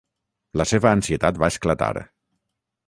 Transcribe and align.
La 0.61 0.65
seva 0.71 0.93
ansietat 0.99 1.39
va 1.45 1.51
esclatar. 1.55 1.93